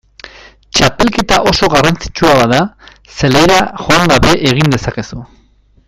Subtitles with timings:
[0.77, 2.63] Txapelketa oso garrantzitsua bada
[3.19, 5.21] zelaira joan gabe egin dezakezu.